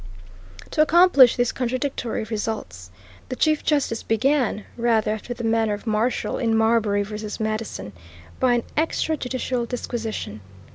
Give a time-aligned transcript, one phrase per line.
[0.71, 2.89] To accomplish these contradictory results,
[3.29, 7.29] the Chief Justice began, rather after the manner of Marshall in Marbury v.
[7.39, 7.93] Madison,
[8.39, 10.41] by an extra judicial disquisition.